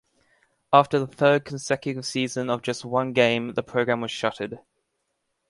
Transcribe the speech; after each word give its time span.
After 0.73 0.97
the 0.97 1.05
third 1.05 1.45
consecutive 1.45 2.07
season 2.07 2.49
of 2.49 2.63
just 2.63 2.83
one 2.83 3.13
game 3.13 3.53
the 3.53 3.61
program 3.61 4.01
was 4.01 4.09
shuttered. 4.09 4.57